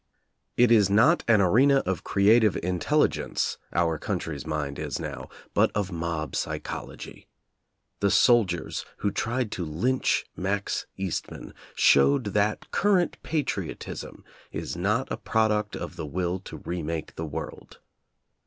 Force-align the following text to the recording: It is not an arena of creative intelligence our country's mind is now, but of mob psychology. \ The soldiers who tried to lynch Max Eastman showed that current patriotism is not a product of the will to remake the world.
It 0.57 0.71
is 0.71 0.89
not 0.89 1.23
an 1.27 1.41
arena 1.41 1.83
of 1.85 2.03
creative 2.03 2.57
intelligence 2.63 3.59
our 3.71 3.99
country's 3.99 4.47
mind 4.47 4.79
is 4.79 4.97
now, 4.99 5.29
but 5.53 5.69
of 5.75 5.91
mob 5.91 6.35
psychology. 6.35 7.27
\ 7.63 7.99
The 7.99 8.09
soldiers 8.09 8.83
who 9.05 9.11
tried 9.11 9.51
to 9.51 9.63
lynch 9.63 10.25
Max 10.35 10.87
Eastman 10.97 11.53
showed 11.75 12.33
that 12.33 12.71
current 12.71 13.21
patriotism 13.21 14.23
is 14.51 14.75
not 14.75 15.07
a 15.11 15.17
product 15.17 15.75
of 15.75 15.97
the 15.97 16.07
will 16.07 16.39
to 16.45 16.57
remake 16.57 17.13
the 17.15 17.23
world. 17.27 17.77